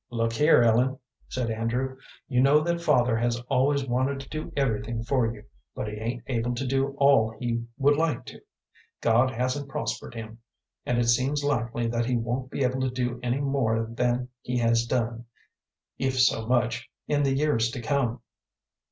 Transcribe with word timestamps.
"Look 0.09 0.33
here, 0.33 0.63
Ellen," 0.63 0.97
said 1.29 1.51
Andrew; 1.51 1.95
"you 2.27 2.41
know 2.41 2.61
that 2.61 2.81
father 2.81 3.15
has 3.17 3.39
always 3.49 3.85
wanted 3.87 4.19
to 4.21 4.29
do 4.29 4.51
everything 4.57 5.03
for 5.03 5.31
you, 5.31 5.43
but 5.75 5.87
he 5.87 5.93
ain't 5.97 6.23
able 6.25 6.55
to 6.55 6.65
do 6.65 6.95
all 6.97 7.35
he 7.37 7.67
would 7.77 7.97
like 7.97 8.25
to. 8.25 8.41
God 9.01 9.29
hasn't 9.29 9.69
prospered 9.69 10.15
him, 10.15 10.39
and 10.87 10.97
it 10.97 11.07
seems 11.09 11.43
likely 11.43 11.85
that 11.85 12.07
he 12.07 12.17
won't 12.17 12.49
be 12.49 12.63
able 12.63 12.81
to 12.81 12.89
do 12.89 13.19
any 13.21 13.41
more 13.41 13.85
than 13.91 14.29
he 14.41 14.57
has 14.57 14.87
done, 14.87 15.25
if 15.99 16.19
so 16.19 16.47
much, 16.47 16.89
in 17.07 17.21
the 17.21 17.35
years 17.35 17.69
to 17.69 17.79
come. 17.79 18.21